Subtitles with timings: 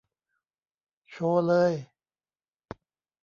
[1.11, 1.73] โชว์เลย